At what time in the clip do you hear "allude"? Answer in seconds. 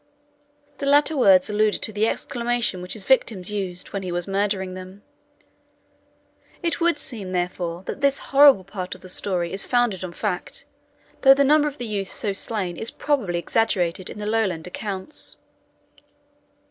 1.47-1.75